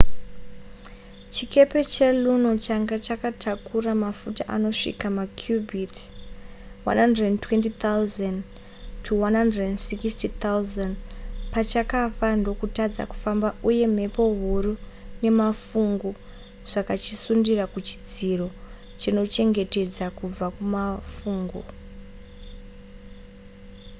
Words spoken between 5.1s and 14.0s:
makubiti 120 000-160 000 pachakafa ndokutadza kufamba uye